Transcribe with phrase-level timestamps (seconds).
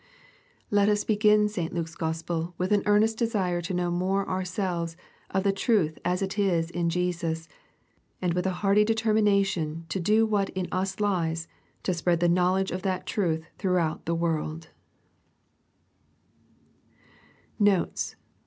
[0.71, 1.71] Let us begin St.
[1.75, 4.97] Luke's Gospel with an earnest desire to know more ourselves
[5.29, 7.47] of the truth as it is in Jesus,
[8.19, 11.47] and with a hearty determination to do what in us lies
[11.83, 14.69] to spread the knowledge of that truth throughout the world*
[17.59, 18.15] Notes.